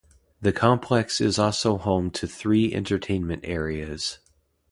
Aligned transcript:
The 0.41 0.51
complex 0.51 1.21
is 1.21 1.37
also 1.37 1.77
home 1.77 2.09
to 2.09 2.25
three 2.25 2.73
entertainment 2.73 3.43
areas. 3.45 4.17